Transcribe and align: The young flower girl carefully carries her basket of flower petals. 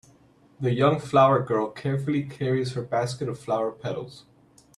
The 0.59 0.73
young 0.73 0.99
flower 0.99 1.43
girl 1.43 1.69
carefully 1.69 2.23
carries 2.23 2.73
her 2.73 2.81
basket 2.81 3.29
of 3.29 3.37
flower 3.39 3.71
petals. 3.71 4.25